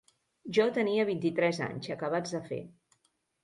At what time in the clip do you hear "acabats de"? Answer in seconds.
1.99-2.45